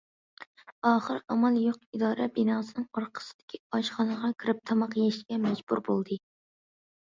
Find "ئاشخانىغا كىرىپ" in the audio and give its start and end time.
3.79-4.67